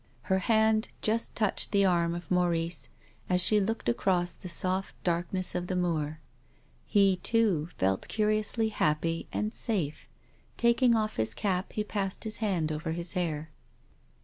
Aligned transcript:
Her 0.23 0.39
hand 0.39 0.87
just 1.03 1.35
touched 1.35 1.71
the 1.71 1.85
arm 1.85 2.15
of 2.15 2.31
Maurice 2.31 2.89
as 3.29 3.39
she 3.39 3.59
looked 3.59 3.87
across 3.87 4.33
the 4.33 4.49
soft 4.49 4.95
darkness 5.03 5.53
of 5.53 5.67
the 5.67 5.75
moor. 5.75 6.21
He, 6.87 7.17
too, 7.17 7.67
felt 7.77 8.07
curiously 8.07 8.69
happy 8.69 9.27
and 9.31 9.53
safe. 9.53 10.09
Taking 10.57 10.95
off 10.95 11.17
his 11.17 11.35
cap 11.35 11.73
he 11.73 11.83
passed 11.83 12.23
his 12.23 12.37
hand 12.37 12.71
over 12.71 12.93
his 12.93 13.13
hair. 13.13 13.51